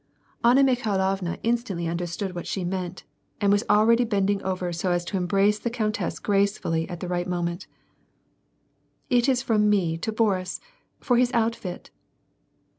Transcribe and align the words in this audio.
Anna 0.43 0.63
Mikhailovna 0.63 1.37
instantly 1.43 1.87
understood 1.87 2.33
what 2.33 2.47
she 2.47 2.63
meant^ 2.65 2.71
WAR 2.71 2.81
AND 2.81 2.93
PEACE. 2.93 3.03
C7 3.41 3.45
^d 3.45 3.51
was 3.51 3.63
already 3.69 4.03
bending 4.03 4.41
over 4.41 4.73
so 4.73 4.89
as 4.89 5.05
to 5.05 5.15
embrace 5.15 5.59
the 5.59 5.69
countess 5.69 6.19
gracefullj 6.19 6.89
at 6.89 7.01
the 7.01 7.07
right 7.07 7.27
moment. 7.27 7.67
It 9.11 9.29
is 9.29 9.43
from 9.43 9.69
me 9.69 9.99
to 9.99 10.11
Boris, 10.11 10.59
for 11.01 11.17
his 11.17 11.31
outfit." 11.35 11.91